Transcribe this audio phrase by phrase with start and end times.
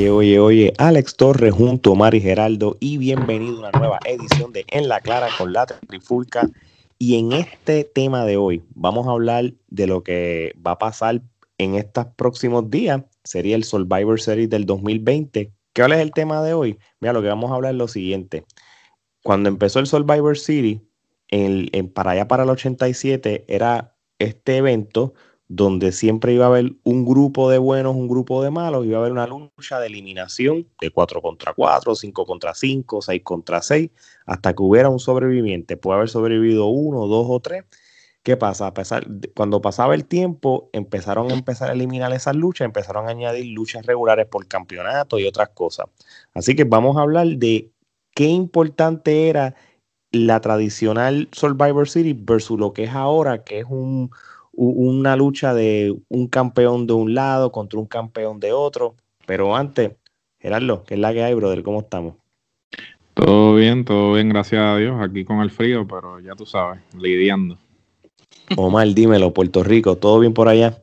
[0.00, 4.50] Oye, oye, oye, Alex Torres junto a Mari Geraldo y bienvenido a una nueva edición
[4.50, 6.48] de En la Clara con la Trifulca.
[6.98, 11.20] Y en este tema de hoy vamos a hablar de lo que va a pasar
[11.58, 13.02] en estos próximos días.
[13.24, 15.52] Sería el Survivor Series del 2020.
[15.74, 16.78] ¿Qué es el tema de hoy?
[17.00, 18.46] Mira, lo que vamos a hablar es lo siguiente.
[19.22, 20.80] Cuando empezó el Survivor Series,
[21.92, 25.12] para allá para el 87, era este evento
[25.52, 29.00] donde siempre iba a haber un grupo de buenos, un grupo de malos, iba a
[29.00, 33.90] haber una lucha de eliminación de 4 contra 4, 5 contra 5, 6 contra 6,
[34.26, 35.76] hasta que hubiera un sobreviviente.
[35.76, 37.64] Puede haber sobrevivido uno, dos o tres.
[38.22, 38.68] ¿Qué pasa?
[38.68, 43.10] A pesar cuando pasaba el tiempo, empezaron a empezar a eliminar esas luchas, empezaron a
[43.10, 45.86] añadir luchas regulares por campeonato y otras cosas.
[46.32, 47.72] Así que vamos a hablar de
[48.14, 49.56] qué importante era
[50.12, 54.10] la tradicional Survivor Series versus lo que es ahora, que es un,
[54.52, 58.94] una lucha de un campeón de un lado contra un campeón de otro.
[59.26, 59.92] Pero antes,
[60.38, 61.62] Gerardo, ¿qué es la que hay, brother?
[61.62, 62.14] ¿Cómo estamos?
[63.14, 64.96] Todo bien, todo bien, gracias a Dios.
[65.00, 67.58] Aquí con el frío, pero ya tú sabes, lidiando.
[68.56, 70.82] Omar, dímelo, Puerto Rico, ¿todo bien por allá?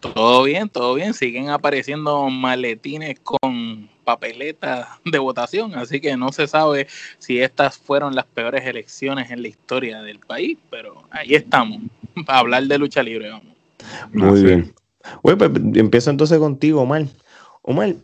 [0.00, 1.14] Todo bien, todo bien.
[1.14, 6.86] Siguen apareciendo maletines con papeletas de votación, así que no se sabe
[7.18, 11.82] si estas fueron las peores elecciones en la historia del país, pero ahí estamos,
[12.26, 13.54] para hablar de lucha libre, vamos.
[14.10, 14.74] Muy bien.
[15.20, 15.38] pues
[15.74, 17.04] empiezo entonces contigo, Omar.
[17.60, 17.96] Omar,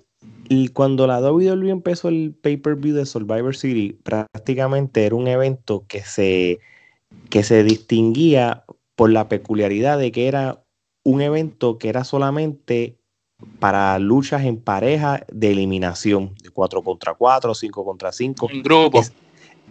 [0.51, 6.03] y cuando la WWE empezó el pay-per-view de Survivor City, prácticamente era un evento que
[6.03, 6.61] se,
[7.31, 10.63] que se distinguía por la peculiaridad de que era
[11.03, 12.99] un evento que era solamente
[13.59, 18.49] para luchas en pareja de eliminación, de 4 contra 4, 5 contra 5.
[18.51, 19.01] En grupo.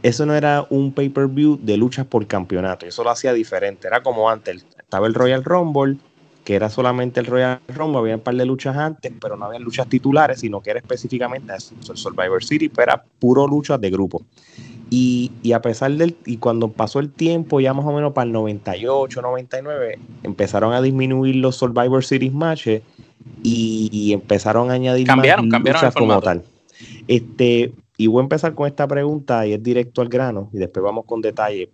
[0.01, 3.87] eso no era un pay-per-view de luchas por campeonato, eso lo hacía diferente.
[3.87, 5.97] Era como antes, estaba el Royal Rumble,
[6.43, 9.59] que era solamente el Royal Rumble, había un par de luchas antes, pero no había
[9.59, 14.21] luchas titulares, sino que era específicamente el Survivor City, pero era puro luchas de grupo.
[14.89, 18.27] Y, y, a pesar del, y cuando pasó el tiempo, ya más o menos para
[18.27, 22.83] el 98, 99, empezaron a disminuir los Survivor Series matches
[23.43, 26.43] y, empezaron a añadir cambiaron, más luchas como tal.
[27.07, 30.83] Este, y voy a empezar con esta pregunta y es directo al grano y después
[30.83, 31.69] vamos con detalle.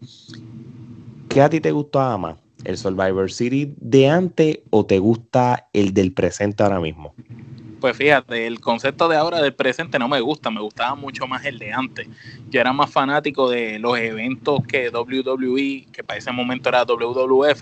[1.30, 2.38] ¿Qué a ti te gustaba más?
[2.64, 7.14] ¿El Survivor Series de antes o te gusta el del presente ahora mismo?
[7.80, 11.46] Pues fíjate, el concepto de ahora del presente no me gusta, me gustaba mucho más
[11.46, 12.08] el de antes.
[12.50, 17.62] Yo era más fanático de los eventos que WWE, que para ese momento era WWF,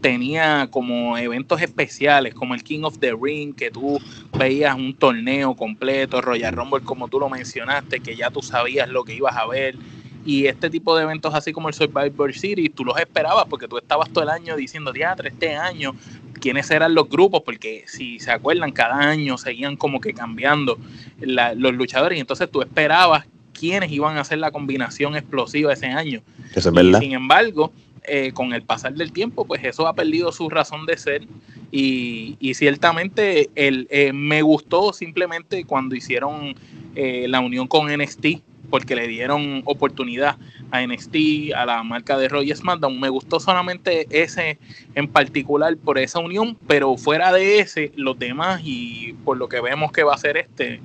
[0.00, 3.98] tenía como eventos especiales, como el King of the Ring, que tú
[4.38, 9.04] veías un torneo completo, Royal Rumble, como tú lo mencionaste, que ya tú sabías lo
[9.04, 9.76] que ibas a ver.
[10.24, 13.78] Y este tipo de eventos, así como el Survivor Series, tú los esperabas porque tú
[13.78, 15.94] estabas todo el año diciendo, teatro, este año
[16.40, 20.78] quiénes eran los grupos, porque si se acuerdan, cada año seguían como que cambiando
[21.20, 26.22] los luchadores y entonces tú esperabas quiénes iban a hacer la combinación explosiva ese año.
[26.54, 26.98] Eso es verdad.
[26.98, 27.72] sin embargo,
[28.12, 31.28] eh, con el pasar del tiempo, pues eso ha perdido su razón de ser
[31.70, 36.56] y, ciertamente el, eh, me gustó simplemente cuando hicieron
[36.96, 40.38] eh, la unión con NXT porque le dieron oportunidad
[40.72, 42.98] a NXT, a la marca de Roy SmackDown.
[42.98, 44.58] Me gustó solamente ese
[44.96, 49.60] en particular por esa unión, pero fuera de ese, los demás y por lo que
[49.60, 50.80] vemos que va a ser este,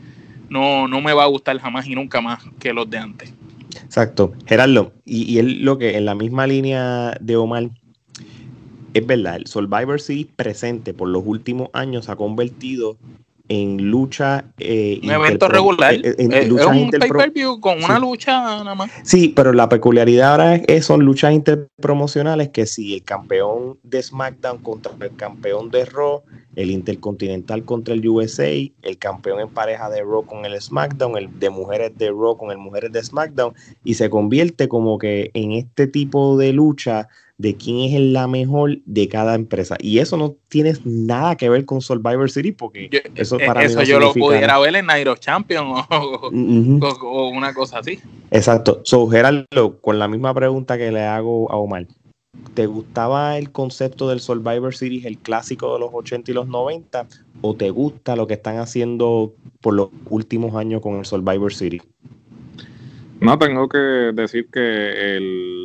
[0.48, 3.34] no, no me va a gustar jamás y nunca más que los de antes.
[3.84, 4.34] Exacto.
[4.46, 7.70] Gerardo, y, y él lo que en la misma línea de Omar,
[8.94, 12.98] es verdad, el Survivor Series presente por los últimos años ha convertido
[13.50, 14.46] en lucha.
[14.58, 15.94] Eh, un evento regular.
[15.94, 18.92] Eh, en, eh, es un pay-per-view con una lucha nada más.
[19.04, 24.60] Sí, pero la peculiaridad ahora es, son luchas interpromocionales que si el campeón de SmackDown
[24.60, 26.24] contra el campeón de Raw,
[26.56, 31.40] el Intercontinental contra el USA, el campeón en pareja de Raw con el SmackDown, el
[31.40, 33.54] de mujeres de Raw con el mujeres de SmackDown,
[33.84, 38.78] y se convierte como que en este tipo de lucha de quién es la mejor
[38.86, 39.76] de cada empresa.
[39.80, 44.00] Y eso no tiene nada que ver con Survivor City, porque eso para eso yo
[44.00, 48.00] lo pudiera ver en Nairo Champion o, una cosa así.
[48.32, 48.82] Exacto.
[48.84, 51.88] So, Gerardo, con la misma pregunta que le hago a Omar.
[52.54, 57.08] ¿Te gustaba el concepto del Survivor Series, el clásico de los 80 y los 90?
[57.42, 61.84] ¿O te gusta lo que están haciendo por los últimos años con el Survivor Series?
[63.20, 65.18] No, tengo que decir que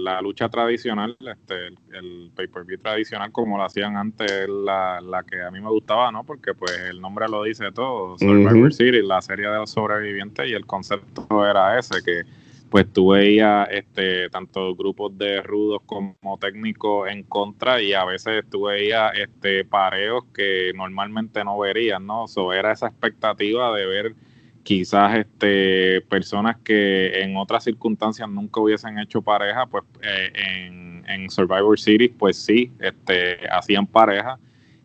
[0.03, 5.51] la lucha tradicional, este, el, pay-per-view tradicional como lo hacían antes, es la, que a
[5.51, 6.25] mí me gustaba, ¿no?
[6.25, 10.53] Porque pues el nombre lo dice todo, Survivor Series, la serie de los sobrevivientes y
[10.53, 12.23] el concepto era ese, que
[12.71, 18.45] pues tú veías este, tanto grupos de rudos como técnicos en contra y a veces
[18.49, 22.29] tú veías este, pareos que normalmente no verías, ¿no?
[22.29, 24.15] So, era esa expectativa de ver
[24.63, 30.81] quizás este, personas que en otras circunstancias nunca hubiesen hecho pareja, pues eh, en,
[31.29, 34.39] Survivor Series, pues sí, este, hacían pareja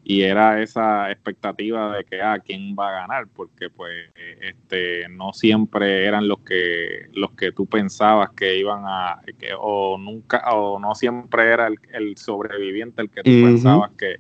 [0.08, 3.28] y era esa expectativa de que, ah, ¿quién va a ganar?
[3.36, 4.06] Porque pues
[4.40, 9.98] este, no siempre eran los que, los que tú pensabas que iban a, que, o
[9.98, 14.20] nunca, o no siempre era el, sobreviviente el que tú pensabas que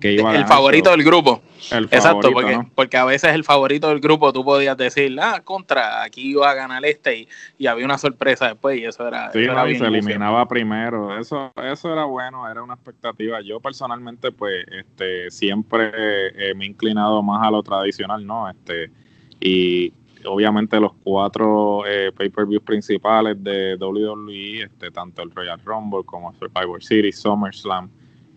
[0.00, 1.42] el favorito del grupo.
[1.70, 6.30] Exacto, porque, porque a veces el favorito del grupo tú podías decir, ah, contra, aquí
[6.30, 7.28] iba a ganar este
[7.58, 9.30] y, había una sorpresa después y eso era.
[9.32, 11.18] Sí, y se eliminaba primero.
[11.18, 13.40] Eso, eso era bueno, era una expectativa.
[13.42, 18.48] Yo personalmente, pues, este, siempre eh, me he inclinado más a lo tradicional, ¿no?
[18.48, 18.90] Este,
[19.38, 19.92] y
[20.24, 26.82] obviamente los cuatro eh, pay-per-views principales de WWE, este, tanto el Royal Rumble como Survivor
[26.82, 27.90] Series, SummerSlam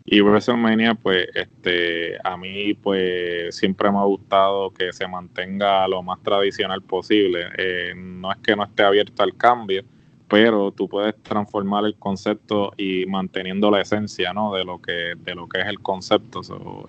[0.06, 6.04] y WrestleMania, pues, este, a mí, pues, siempre me ha gustado que se mantenga lo
[6.04, 7.48] más tradicional posible.
[7.58, 9.84] Eh, no es que no esté abierto al cambio,
[10.28, 14.54] pero tú puedes transformar el concepto y manteniendo la esencia, ¿no?
[14.54, 16.42] De lo que, de lo que es el concepto.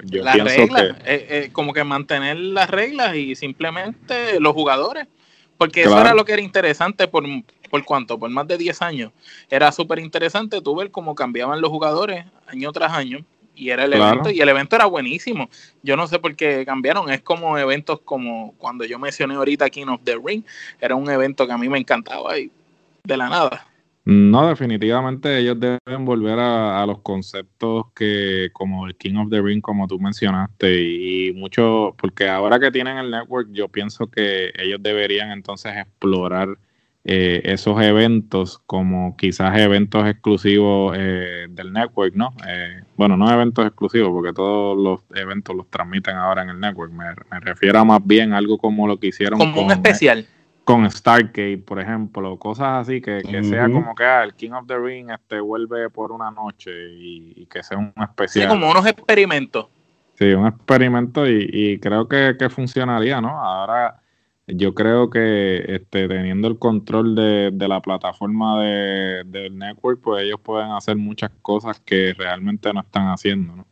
[0.04, 5.06] yo pienso que eh, eh, como que mantener las reglas y simplemente los jugadores,
[5.56, 7.24] porque eso era lo que era interesante por,
[7.74, 9.10] por cuánto, por más de 10 años.
[9.50, 13.24] Era súper interesante tú ver cómo cambiaban los jugadores año tras año
[13.56, 15.48] y era el evento y el evento era buenísimo.
[15.82, 19.88] Yo no sé por qué cambiaron, es como eventos como cuando yo mencioné ahorita King
[19.88, 20.44] of the Ring,
[20.80, 22.48] era un evento que a mí me encantaba y
[23.02, 23.66] de la nada.
[24.04, 29.60] No, definitivamente ellos deben volver a, los conceptos que, como el King of the Ring,
[29.60, 34.52] como tú mencionaste, y, y, mucho, porque ahora que tienen el network, yo pienso que
[34.58, 36.56] ellos deberían entonces explorar
[37.06, 42.30] eh, esos eventos como quizás eventos exclusivos eh, del network, ¿no?
[42.48, 46.90] Eh, bueno, no eventos exclusivos porque todos los eventos los transmiten ahora en el network.
[46.92, 50.26] Me, refiero a más bien algo como lo que hicieron como con, un especial.
[50.64, 54.78] Con Stargate, por ejemplo, cosas así que, sea como que ah, el King of the
[54.78, 58.44] Ring este, vuelve por una noche y, que sea un especial.
[58.44, 59.66] Sí, como unos experimentos.
[60.14, 63.38] Sí, un experimento y, y creo que, que funcionaría, ¿no?
[63.38, 64.00] Ahora
[64.46, 70.40] yo creo que este, teniendo el control de, la plataforma de, del network, pues ellos
[70.42, 73.66] pueden hacer muchas cosas que realmente no están haciendo, ¿no?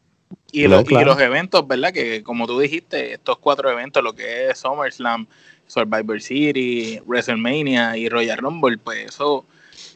[0.51, 1.93] Y, los eventos, ¿verdad?
[1.93, 5.27] Que como tú dijiste, estos cuatro eventos, lo que es SummerSlam,
[5.67, 9.47] Survivor City, WrestleMania y Royal Rumble, pues eso...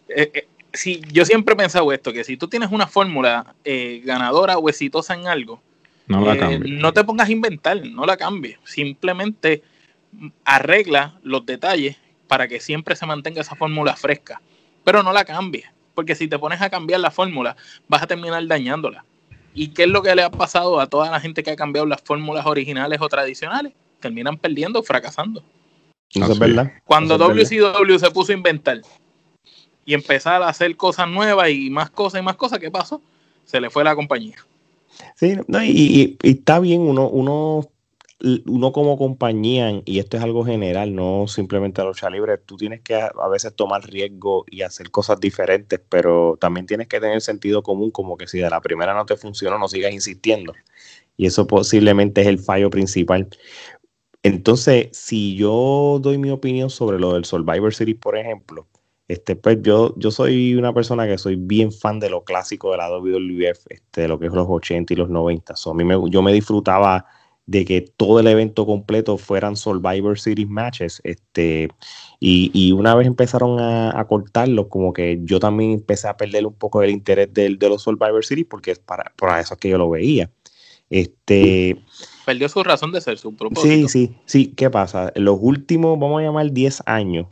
[0.09, 4.03] Eh, eh, si, yo siempre he pensado esto, que si tú tienes una fórmula eh,
[4.05, 5.63] ganadora o exitosa en algo,
[6.07, 8.59] no, la no te pongas a inventar, no la cambies.
[8.65, 9.63] Simplemente
[10.45, 14.41] arregla los detalles para que siempre se mantenga esa fórmula fresca,
[14.85, 17.57] pero no la cambies, porque si te pones a cambiar la fórmula,
[17.89, 19.05] vas a terminar dañándola.
[19.55, 21.87] ¿Y qué es lo que le ha pasado a toda la gente que ha cambiado
[21.87, 23.73] las fórmulas originales o tradicionales?
[24.01, 25.43] Terminan perdiendo, fracasando.
[26.11, 26.73] Eso es verdad.
[26.85, 28.83] Cuando WCW se puso a inventar
[29.87, 33.01] y empezar a hacer cosas nuevas y más cosas y más cosas, ¿qué pasó?
[33.45, 34.37] Se le fue la compañía.
[35.15, 37.67] Sí, y, y, está bien uno, uno
[38.21, 42.81] uno como compañía, y esto es algo general, no simplemente a lucha libre, tú tienes
[42.81, 47.63] que a, veces tomar riesgo y hacer cosas diferentes, pero también tienes que tener sentido
[47.63, 50.55] común, como que si de la primera no te funciona, no sigas insistiendo.
[51.17, 53.29] Y eso posiblemente es el fallo principal.
[54.23, 58.67] Entonces, si yo doy mi opinión sobre lo del Survivor Series, por ejemplo,
[59.09, 62.79] este, pues yo, yo soy una persona que soy bien fan de lo clásico de
[62.79, 65.55] la WWF, este, de lo que es los 80 y los 90.
[65.55, 67.07] a mí me, yo me disfrutaba
[67.47, 71.01] de que todo el evento completo fueran Survivor Series matches.
[71.05, 71.69] Este,
[72.19, 76.83] y, una vez empezaron a, cortarlo, como que yo también empecé a perder un poco
[76.83, 79.91] el interés de, de los Survivor Series porque es para, para eso que yo lo
[79.91, 80.31] veía.
[80.91, 81.83] Este,
[82.25, 83.89] Perdió su razón de ser, su propósito.
[83.89, 84.47] Sí, sí, sí.
[84.57, 85.13] ¿Qué pasa?
[85.15, 87.27] Los últimos, vamos a llamar 10 años,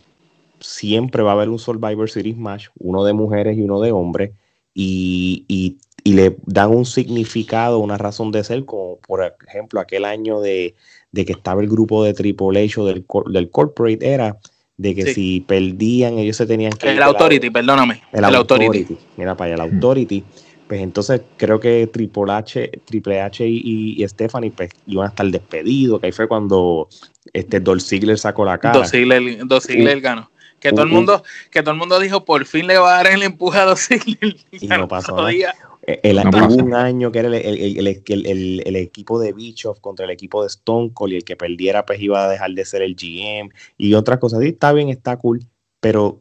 [0.61, 4.33] siempre va a haber un Survivor Series match, uno de mujeres y uno de hombres.
[4.73, 10.04] Y, y y le dan un significado, una razón de ser, como por ejemplo aquel
[10.04, 10.75] año de,
[11.14, 14.38] que estaba el grupo de Triple H o del, del corporate, era
[14.76, 16.90] de que si perdían ellos se tenían que...
[16.90, 18.02] El Authority, perdóname.
[18.12, 18.99] El, authority.
[19.16, 20.25] Mira para allá, el Authority.
[20.66, 25.26] Pues entonces creo que Triple H, Triple H y, y, Stephanie pues, iban a estar
[25.26, 26.88] despedidos, que ahí fue cuando
[27.32, 28.75] este Dolph Ziggler sacó la cara.
[28.75, 30.30] Dolph Ziggler, ganó.
[30.58, 33.12] Que todo, el mundo, que todo el mundo dijo, por fin le va a dar
[33.12, 34.37] el empuje a Dolph Ziggler.
[34.50, 35.54] Y, no pasó nada.
[35.86, 37.86] El, hubo un año que era el,
[38.76, 42.24] equipo de Bischoff contra el equipo de Stone Cold y el que perdiera pues iba
[42.24, 44.40] a dejar de ser el GM y otras cosas.
[44.40, 45.40] Sí, está bien, está cool,
[45.80, 46.20] pero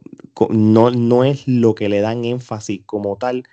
[0.49, 3.43] no, no es lo que le dan énfasis como tal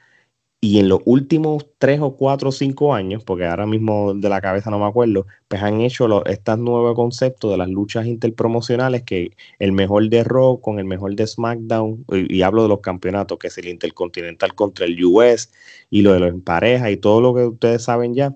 [0.62, 4.42] Y en los últimos tres o cuatro o cinco años, porque ahora mismo de la
[4.42, 9.30] cabeza no me acuerdo, pues han hecho estos nuevos conceptos de las luchas interpromocionales, que
[9.58, 13.46] el mejor de Raw con el mejor de SmackDown, y, hablo de los campeonatos, que
[13.46, 15.50] es el Intercontinental contra el US,
[15.88, 18.34] y lo de los parejas, y todo lo que ustedes saben ya.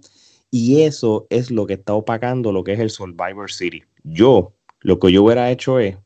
[0.51, 3.83] Y eso es lo que está opacando lo que es el Survivor City.
[4.03, 5.99] Yo, lo que yo hubiera hecho es,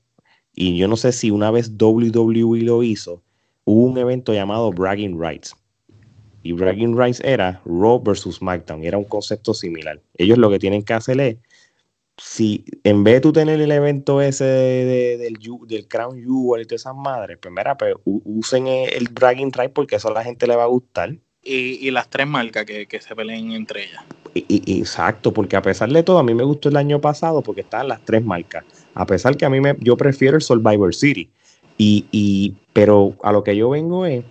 [0.52, 3.22] y yo no sé si una vez WWE lo hizo,
[3.64, 5.54] hubo un evento llamado Bragging Rights
[6.49, 10.00] y Bragging Rights era Raw versus SmackDown, era un concepto similar.
[10.14, 11.37] Ellos lo que tienen que hacer es,
[12.17, 15.37] si en vez de tú tener el evento ese del,
[15.67, 19.97] del Crown Jewel y todas esas madres, pues mira, pues usen el Bragging Rights porque
[19.97, 21.17] eso a la gente le va a gustar.
[21.43, 24.02] Y, las tres marcas que, se peleen entre ellas.
[24.33, 27.61] Y, exacto, porque a pesar de todo, a mí me gustó el año pasado porque
[27.61, 28.64] estaban las tres marcas.
[28.95, 31.31] A pesar que a mí me, yo prefiero el Survivor City.
[31.76, 34.25] Y, y, pero a lo que yo vengo es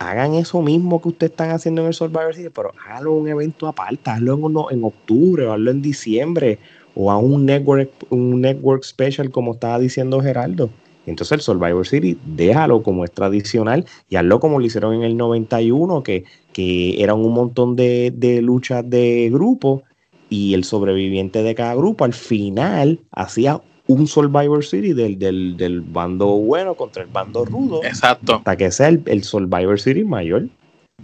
[0.00, 3.68] hagan eso mismo que ustedes están haciendo en el Survivor Series, pero háganlo un evento
[3.68, 6.58] aparte, hazlo en, en octubre, o hazlo en diciembre,
[6.94, 10.70] o a un network, un network special, como estaba diciendo Geraldo.
[11.04, 15.18] Entonces el Survivor Series, déjalo como es tradicional y hazlo como lo hicieron en el
[15.18, 19.82] 91, que, que eran un montón de, de luchas de grupo
[20.30, 26.26] y el sobreviviente de cada grupo al final hacía un Survivor City del, del, bando
[26.26, 27.82] bueno contra el bando rudo.
[27.84, 28.36] Exacto.
[28.36, 30.48] Hasta que sea el, Survivor City mayor.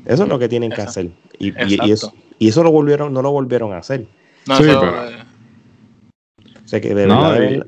[0.04, 1.10] Eso es lo que tienen que hacer.
[1.38, 4.06] Y, y, eso, y eso lo volvieron, no lo volvieron a hacer.
[4.46, 5.08] No, sí, pero...
[5.08, 5.16] Eh,
[6.64, 7.66] o sea que de verdad.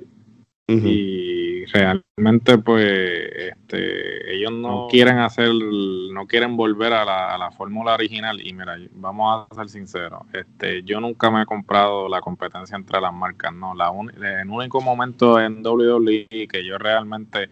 [0.68, 1.27] y,
[1.72, 7.94] realmente pues este, ellos no quieren hacer, no quieren volver a la, a la fórmula
[7.94, 12.76] original y mira, vamos a ser sinceros, este, yo nunca me he comprado la competencia
[12.76, 13.92] entre las marcas, no, la
[14.40, 17.48] en único momento en WWE que yo realmente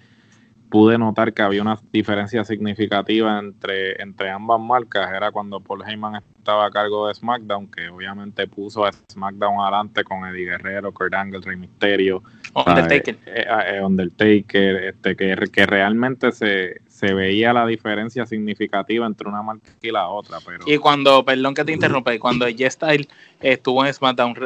[0.68, 5.11] pude notar que había una diferencia significativa entre, entre ambas marcas.
[5.12, 10.04] Era cuando Paul Heyman estaba a cargo de SmackDown, que obviamente puso a SmackDown adelante
[10.04, 12.23] con Eddie Guerrero, Kurt Angle, Rey Mysterio,
[12.55, 19.07] Undertaker, eh, eh, eh, Undertaker este, que, que realmente se, se veía la diferencia significativa
[19.07, 20.38] entre una marca y la otra.
[20.45, 20.65] Pero...
[20.67, 23.09] Y cuando, perdón que te interrumpa, cuando J-Style
[23.41, 24.37] estuvo en SmackDown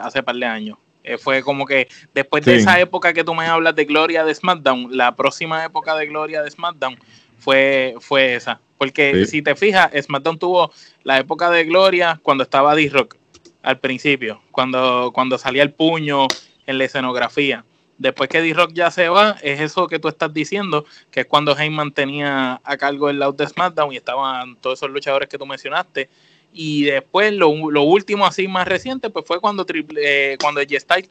[0.00, 3.46] hace par de años, eh, fue como que después de esa época que tú me
[3.46, 6.98] hablas de gloria de SmackDown, la próxima época de gloria de SmackDown
[7.38, 8.60] fue, fue esa.
[8.76, 13.16] Porque si te fijas, SmackDown tuvo la época de gloria cuando estaba D-Rock
[13.62, 16.26] al principio, cuando, cuando salía el puño
[16.70, 17.64] en la escenografía.
[17.98, 21.56] Después que D-Rock ya se va, es eso que tú estás diciendo, que es cuando
[21.56, 25.44] Heyman tenía a cargo el lado de SmackDown y estaban todos esos luchadores que tú
[25.44, 26.08] mencionaste
[26.52, 31.08] y después lo, último así más reciente pues fue cuando triple, eh, cuando G-Style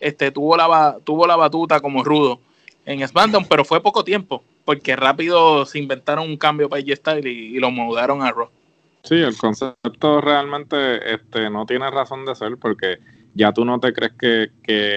[0.00, 2.40] este, tuvo, la, tuvo la batuta como rudo
[2.86, 7.58] en SmackDown, pero fue poco tiempo, porque rápido se inventaron un cambio para G-Style y,
[7.58, 8.48] lo mudaron a Raw.
[9.04, 12.98] Sí, el concepto realmente este, no tiene razón de ser porque
[13.34, 14.50] ya tú no te crees que,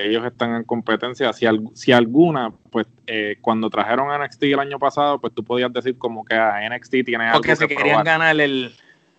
[0.05, 1.33] ellos están en competencia.
[1.33, 5.71] Si, si alguna, pues eh, cuando trajeron a NXT el año pasado, pues tú podías
[5.73, 8.71] decir como que a NXT tiene algo Porque se querían ganar el,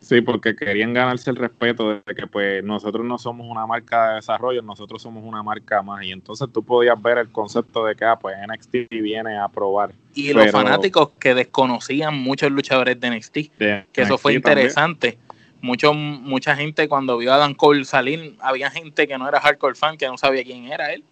[0.04, 4.14] Sí, porque querían ganarse el respeto de que pues nosotros no somos una marca de
[4.16, 6.04] desarrollo, nosotros somos una marca más.
[6.04, 9.94] Y entonces tú podías ver el concepto de que ah, pues NXT viene a probar.
[10.14, 15.18] Y los fanáticos que desconocían muchos luchadores de NXT, que eso fue interesante.
[15.64, 19.74] Mucho, mucha gente cuando vio a Dan Cole salir, había gente que no era hardcore
[19.74, 21.02] fan, que no sabía quién era él.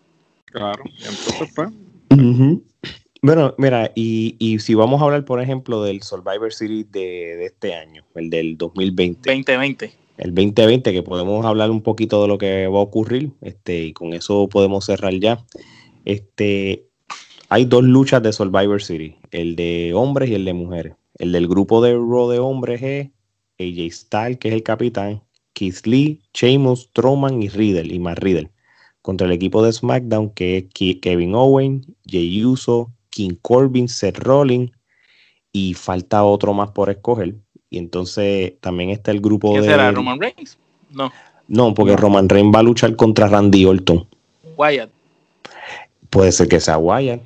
[0.45, 1.71] Claro, y entonces pues...
[3.23, 8.05] Bueno, mira, y, si vamos a hablar, por ejemplo, del Survivor Series de, este año,
[8.15, 9.21] el del 2020.
[9.31, 9.93] 2020.
[10.19, 13.93] El 2020, que podemos hablar un poquito de lo que va a ocurrir, este, y
[13.95, 15.43] con eso podemos cerrar ya.
[16.05, 16.85] Este,
[17.49, 20.95] hay dos luchas de Survivor Series, el de hombres y el de mujeres.
[21.17, 23.09] El del grupo de Raw de hombres es
[23.59, 28.51] AJ Styles, que es el capitán, Keith Lee, Sheamus, Strowman y Riddle, y más Riddle.
[29.03, 34.71] Contra el equipo de SmackDown, que es Kevin Owen, Jey Uso, King Corbin, Seth Rollins
[35.53, 37.35] y falta otro más por escoger.
[37.69, 39.65] Y entonces también está el grupo de.
[39.65, 40.59] será Roman Reigns?
[40.91, 41.13] No.
[41.49, 44.07] No, porque Roman Reigns va a luchar contra Randy Orton.
[44.57, 44.91] Wyatt.
[46.11, 47.23] Puede ser que sea Wyatt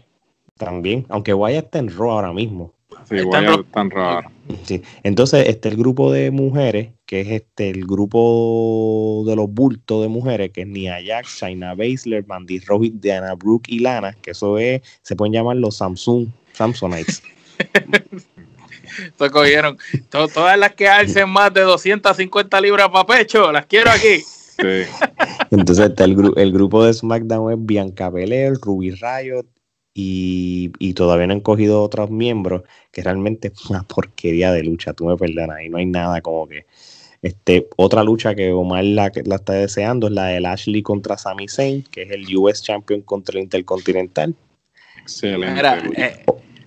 [0.57, 2.73] también, aunque Wyatt está en Raw ahora mismo.
[3.09, 4.21] Sí, Wyatt está en Raw.
[4.65, 4.83] Sí.
[5.03, 10.09] Entonces, está el grupo de mujeres, que es este el grupo de los bultos de
[10.09, 14.59] mujeres, que es Nia Jax, Shaina Baszler, Mandy Rose, Diana Brooke y Lana, que eso
[14.59, 17.23] es, se pueden llamar los Samsung, Samsonites.
[18.99, 19.77] Esto cogieron
[20.11, 24.23] todas las que alcen más de 250 libras para pecho, las quiero aquí.
[25.51, 29.47] Entonces está el, el, grupo de SmackDown es Bianca Belair, Ruby Riot
[29.99, 34.93] y, y, todavía no han cogido otros miembros, que realmente es una porquería de lucha,
[34.93, 36.67] tú me perdonas, y no hay nada como que...
[37.23, 41.49] Este, otra lucha que Omar la, la está deseando es la de Ashley contra Sami
[41.49, 44.35] Zayn, que es el US Champion contra el Intercontinental.
[45.01, 45.55] Excelente.
[45.55, 46.25] Mira, eh,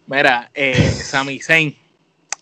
[0.07, 1.75] mira eh, Sami Zayn,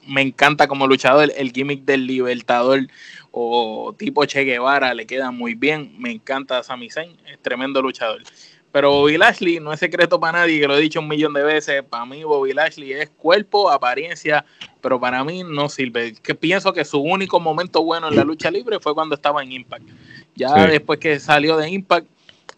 [0.07, 2.87] me encanta como luchador, el gimmick del Libertador
[3.31, 5.93] o tipo Che Guevara le queda muy bien.
[5.99, 8.23] Me encanta Sami Zayn, es tremendo luchador.
[8.71, 11.43] Pero Bobby Lashley no es secreto para nadie, que lo he dicho un millón de
[11.43, 11.83] veces.
[11.83, 14.45] Para mí, Bobby Lashley es cuerpo, apariencia,
[14.81, 16.13] pero para mí no sirve.
[16.21, 19.51] Que pienso que su único momento bueno en la lucha libre fue cuando estaba en
[19.51, 19.87] Impact.
[20.35, 22.07] Ya después que salió de Impact,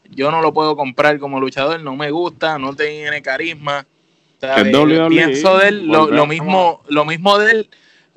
[0.10, 3.86] yo no lo puedo comprar como luchador, no me gusta, no tiene carisma.
[5.10, 7.70] Pienso de él, lo, mismo, lo mismo de él,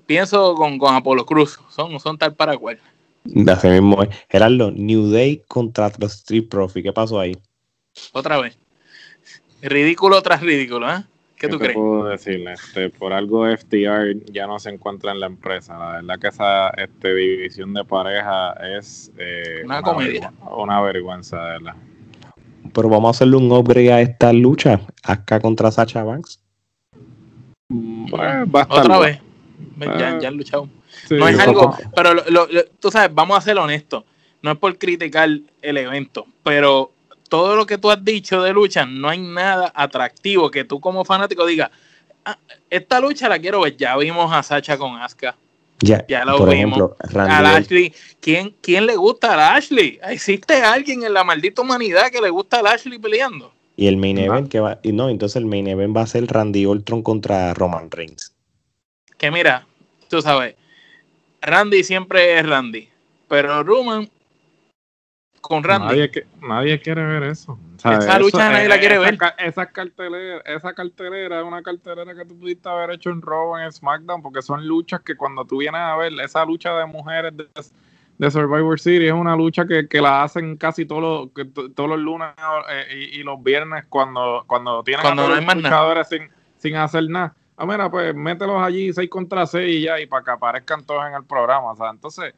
[0.06, 2.78] pienso con, con Apolo Cruz, son, son tal para cual.
[3.46, 7.36] Así mismo Gerardo, New Day contra los Street Profits, ¿qué pasó ahí?
[8.12, 8.58] Otra vez.
[9.62, 11.04] Ridículo tras ridículo, ¿eh?
[11.36, 11.74] ¿Qué, tú crees?
[11.74, 12.52] puedo decirle?
[12.52, 15.76] Este, por algo FTR ya no se encuentra en la empresa.
[15.76, 20.32] La verdad que esa este, división de pareja es eh, una, comedia.
[20.56, 21.74] una vergüenza, de verdad.
[22.72, 24.80] Pero vamos a hacerle un upgrade a esta lucha.
[25.02, 26.40] Acá contra Sacha Banks.
[27.68, 29.20] Pues, Otra vez.
[29.78, 30.68] Ya, ya han luchado.
[31.10, 32.10] no es algo, pero
[32.78, 34.04] tú sabes, vamos a ser honestos.
[34.42, 35.28] No es por criticar
[35.60, 36.92] el evento, pero
[37.32, 41.02] todo lo que tú has dicho de lucha, no hay nada atractivo que tú como
[41.02, 41.70] fanático digas,
[42.26, 42.36] ah,
[42.68, 43.74] esta lucha la quiero ver.
[43.74, 45.34] Ya vimos a Sacha con Asuka.
[45.80, 46.90] Ya, ya lo vimos.
[47.14, 47.94] a Ashley.
[48.20, 49.98] ¿Quién, ¿Quién le gusta a Ashley?
[50.10, 53.50] ¿Existe alguien en la maldita humanidad que le gusta a Ashley peleando?
[53.76, 56.26] Y el main event que va, y no, entonces el main event va a ser
[56.26, 58.34] Randy Orton contra Roman Reigns.
[59.16, 59.66] Que mira,
[60.10, 60.54] tú sabes,
[61.40, 62.90] Randy siempre es Randy,
[63.26, 64.10] pero Roman
[65.42, 65.86] con Randy.
[65.88, 67.58] Nadie, nadie quiere ver eso.
[67.78, 69.18] esa lucha nadie la quiere ver.
[69.38, 73.70] Esa cartelera, esa cartelera es una cartelera que tú pudiste haber hecho en Raw en
[73.70, 78.30] SmackDown, porque son luchas que cuando tú vienes a ver esa lucha de mujeres de,
[78.30, 82.28] Survivor Series es una lucha que, la hacen casi todos los, todos los lunes
[82.70, 87.34] eh, y, los viernes cuando, cuando tienen cuando a los luchadores sin, sin hacer nada.
[87.56, 91.04] Ah, mira, pues mételos allí 6 contra 6 y ya, y para que aparezcan todos
[91.06, 91.72] en el programa.
[91.72, 92.34] O sea, entonces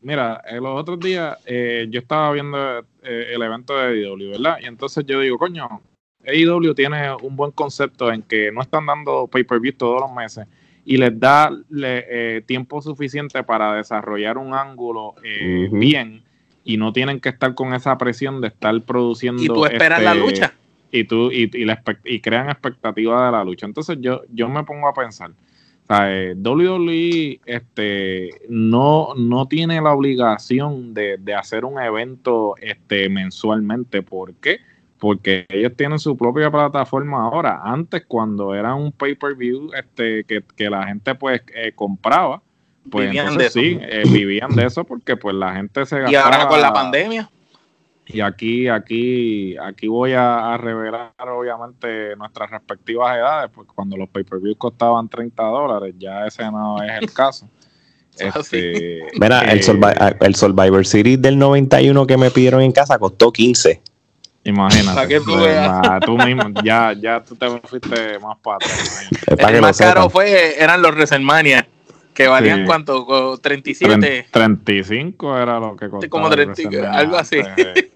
[0.00, 2.58] Mira, eh, los otros días eh, yo estaba viendo
[3.02, 4.58] eh, el evento de AEW, ¿verdad?
[4.62, 5.80] Y entonces yo digo, coño,
[6.26, 10.46] AEW tiene un buen concepto en que no están dando pay-per-view todos los meses
[10.86, 11.50] y les da
[12.46, 15.14] tiempo suficiente para desarrollar un ángulo
[15.70, 16.22] bien
[16.62, 19.42] y no tienen que estar con esa presión de estar produciendo.
[19.42, 20.54] Y tú esperas la este, lucha.
[20.90, 21.50] Y tú y,
[22.04, 23.66] y, crean expectativa de la lucha.
[23.66, 25.32] Entonces yo, yo me pongo a pensar
[25.86, 34.02] sea, WWE este, no, no tiene la obligación de, hacer un evento este, mensualmente.
[34.02, 34.60] ¿Por qué?
[34.98, 37.60] Porque ellos tienen su propia plataforma ahora.
[37.62, 42.40] Antes, cuando era un pay-per-view este, que, la gente pues eh, compraba,
[42.90, 46.12] pues vivían de sí, eh, vivían de eso porque pues la gente se gastaba.
[46.12, 47.30] Y ahora con la pandemia.
[48.06, 54.56] Y aquí, aquí, aquí voy a, revelar obviamente nuestras respectivas edades, porque cuando los pay-per-views
[54.58, 57.48] costaban 30 dólares, ya ese no es el caso.
[58.16, 63.32] Este, Mira, el, Survivor, el Survivor Series del 91 que me pidieron en casa costó
[63.32, 63.82] 15.
[64.44, 65.18] Imagínate.
[65.18, 68.58] tú, mismo, ya, ya tú te fuiste más para
[69.52, 71.66] El más caro fue, eran los WrestleMania
[72.14, 74.28] que valían cuánto, 37.
[74.30, 76.08] 35 era lo que costaba.
[76.08, 77.38] Como 30, algo así.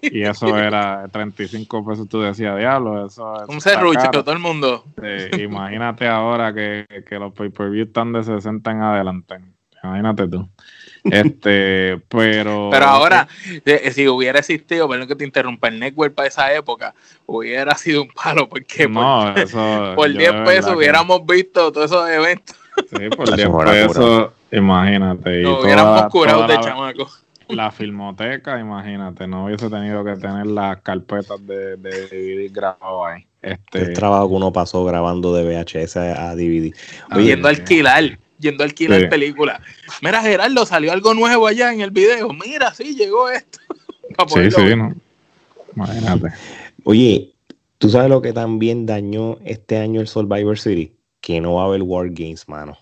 [0.01, 4.83] y eso era 35 pesos, tú decías, diablo, eso Un serrucho, todo el mundo.
[5.37, 9.39] imagínate ahora que, que los pay-per-view están de 60 en adelante.
[9.83, 10.49] Imagínate tú.
[11.05, 12.69] Este, pero.
[12.71, 13.27] Pero ahora,
[13.65, 16.93] eh, si hubiera existido, perdón que te interrumpa, el network para esa época,
[17.25, 22.09] hubiera sido un palo, porque no, por, eso, por 10 pesos hubiéramos visto todos esos
[22.09, 22.58] eventos.
[22.89, 25.41] Sí, por 10 pesos, imagínate.
[25.41, 27.09] No, hubiéramos curado de chamaco.
[27.49, 33.25] La filmoteca, imagínate, no hubiese tenido que tener las carpetas de, de DVD grabado ahí.
[33.41, 36.71] Este, el trabajo que uno pasó grabando de VHS a DVD.
[37.17, 39.61] yendo a alquilar, yendo a alquilar películas.
[40.03, 42.29] Mira, Gerardo, salió algo nuevo allá en el video.
[42.33, 43.59] Mira, sí, llegó esto.
[44.27, 44.93] sí, sí, no.
[45.75, 46.27] Imagínate.
[46.83, 47.31] Oye,
[47.79, 50.91] ¿tú sabes lo que también dañó este año el Survivor City?
[51.21, 52.77] Que no va a haber War Games, mano.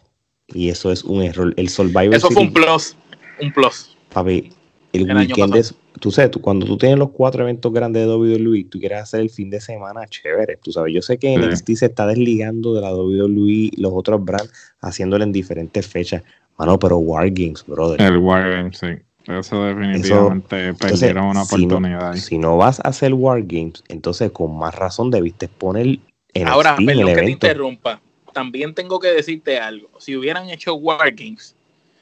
[0.48, 1.54] Y eso es un error.
[1.58, 2.96] El Survivor Eso fue un plus.
[3.42, 3.98] Un plus.
[4.14, 4.52] Papi,
[4.94, 5.76] el, weekend es.
[6.00, 9.22] Tú sabes, tú, cuando tú tienes los cuatro eventos grandes de WWE, tú quieres hacer
[9.22, 10.58] el fin de semana chévere.
[10.58, 14.52] Tú sabes, yo sé que NXT se está desligando de la WWE, los otros brands,
[14.82, 16.24] haciéndolo en diferentes fechas.
[16.58, 18.02] Mano, pero War Games, brother.
[18.02, 18.88] El War Games, sí.
[19.28, 22.16] Eso definitivamente perdieron una oportunidad.
[22.16, 26.00] Si no, vas a hacer Wargames, entonces con más razón debiste poner
[26.34, 28.02] en Ahora, perdón que te interrumpa.
[28.38, 29.90] También tengo que decirte algo.
[29.98, 31.56] Si hubieran hecho Wargames,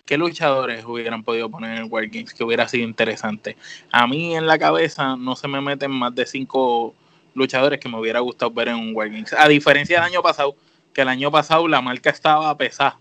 [0.05, 3.55] ¿qué luchadores hubieran podido poner en Wargames que hubiera sido interesante?
[3.89, 6.93] A mí en la cabeza no se me meten más de cinco
[7.35, 9.31] luchadores que me hubiera gustado ver en un Wargames.
[9.31, 10.57] A diferencia del año pasado,
[10.91, 12.99] que el año pasado la marca estaba pesada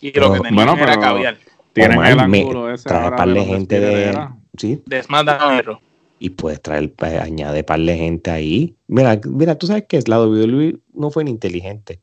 [0.00, 1.38] y lo que tenían era caviar.
[1.72, 4.80] Tienen el ángulo ese trae par de gente de, ¿sí?
[4.86, 5.80] de SmackDown
[6.18, 8.76] y puedes traer, pues, añade par de gente ahí.
[8.86, 12.00] Mira, mira, tú sabes que la WWE no fue inteligente.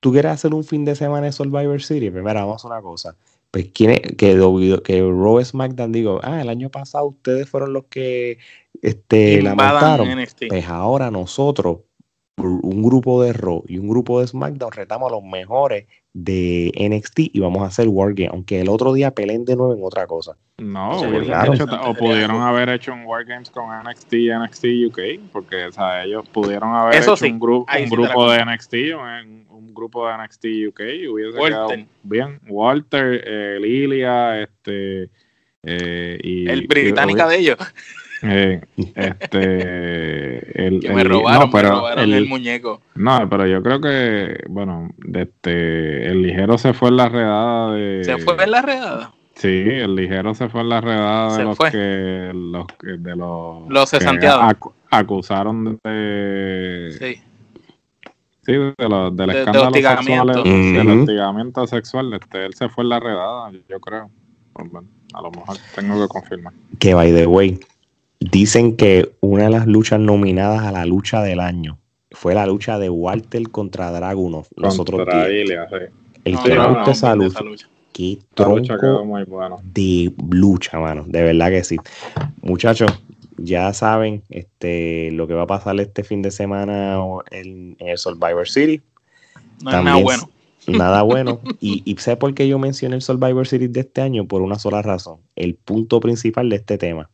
[0.00, 2.80] Tú quieres hacer un fin de semana de Survivor Series, primero pues, vamos a una
[2.80, 3.16] cosa.
[3.50, 4.36] Pues quién que,
[4.84, 8.38] que Raw SmackDown digo, ah, el año pasado ustedes fueron los que
[8.82, 10.08] este, la mataron.
[10.48, 11.78] Pues ahora nosotros,
[12.36, 17.18] un grupo de Raw y un grupo de SmackDown, retamos a los mejores de NXT
[17.32, 20.36] y vamos a hacer Wargame, aunque el otro día peleen de nuevo en otra cosa.
[20.58, 26.04] No, o pudieron haber hecho un Wargames con NXT y NXT UK, porque o sea,
[26.04, 29.47] ellos pudieron haber hecho un, grupo un grupo de NXT o
[29.78, 31.68] grupo de NXT UK hubiese quedado
[32.02, 32.40] bien.
[32.48, 35.10] Walter, eh, Lilia, este...
[35.64, 37.58] Eh, y, el británica de ellos.
[38.22, 38.60] Eh,
[38.94, 39.38] este,
[40.66, 42.80] el, que me robaron, pero el, muñeco.
[42.94, 48.04] No, pero yo creo que, bueno, este, el ligero se fue en la redada de.
[48.04, 49.14] ¿Se fue en la redada?
[49.34, 53.94] Sí, el ligero se fue en la redada de los que los de los, los
[54.90, 57.22] acusaron de sí.
[58.48, 62.88] Sí, de los, del escándalo de sexual, del hostigamiento sexual, este, él se fue en
[62.88, 64.10] la redada, yo creo.
[65.12, 66.54] a lo mejor tengo que confirmar.
[66.78, 67.60] Que by the way,
[68.20, 71.78] Dicen que una de las luchas nominadas a la lucha del año
[72.10, 74.46] fue la lucha de Walter contra Dragunov.
[74.56, 75.76] Nosotros contra Ilya, sí.
[76.24, 77.40] El que no, esa lucha.
[77.92, 78.76] Qué tronco
[79.62, 81.04] de lucha, mano.
[81.06, 81.76] De verdad que sí.
[82.42, 82.90] Muchachos,
[83.38, 86.98] ya saben este, lo que va a pasar este fin de semana
[87.30, 88.82] en, el Survivor City.
[89.62, 90.30] No nada bueno.
[90.66, 91.40] Nada bueno.
[91.60, 94.58] Y, y sé por qué yo mencioné el Survivor Series de este año por una
[94.58, 95.20] sola razón.
[95.36, 97.08] El punto principal de este tema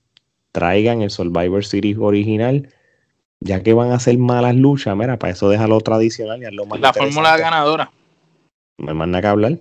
[0.55, 2.69] traigan el Survivor Series original,
[3.41, 6.81] ya que van a ser malas luchas, mira, para eso déjalo tradicional y hazlo más
[6.81, 7.91] La fórmula ganadora.
[8.79, 9.59] No hay más nada que hablar.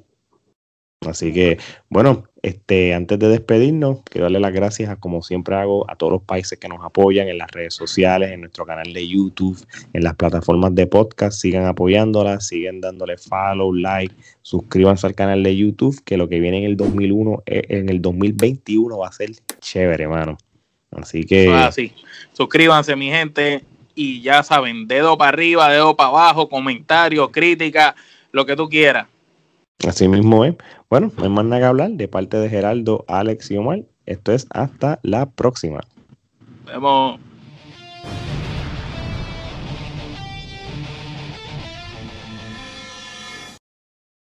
[1.01, 1.57] Así que,
[1.89, 6.11] bueno, este, antes de despedirnos, quiero darle las gracias, a, como siempre hago, a todos
[6.11, 9.57] los países que nos apoyan en las redes sociales, en nuestro canal de YouTube,
[9.93, 11.39] en las plataformas de podcast.
[11.39, 16.57] Sigan apoyándolas, sigan dándole follow, like, suscríbanse al canal de YouTube, que lo que viene
[16.57, 20.37] en el 2001, eh, en el 2021 va a ser chévere, hermano.
[20.91, 21.49] Así que.
[21.49, 21.93] Así.
[22.33, 23.63] Suscríbanse, mi gente.
[23.95, 27.95] Y ya saben, dedo para arriba, dedo para abajo, comentarios, crítica,
[28.33, 29.07] lo que tú quieras.
[29.87, 30.55] Así mismo es.
[30.93, 31.89] Bueno, no hay más nada que hablar.
[31.93, 35.79] De parte de Geraldo, Alex y Omar, esto es hasta la próxima.
[36.67, 37.19] Vemos.